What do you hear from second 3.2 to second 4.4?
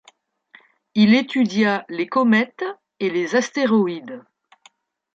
astéroïdes.